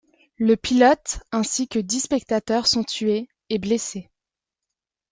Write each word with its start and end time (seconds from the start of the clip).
Le 0.39 0.55
pilote 0.57 1.19
ainsi 1.31 1.67
que 1.67 1.77
dix 1.77 1.99
spectateurs 1.99 2.65
sont 2.65 2.83
tués, 2.83 3.27
et 3.51 3.59
blessés. 3.59 4.09